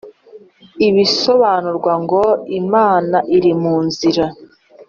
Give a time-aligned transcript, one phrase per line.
[0.87, 2.21] i bisobanurwa ngo
[2.61, 4.25] Imana iri munzira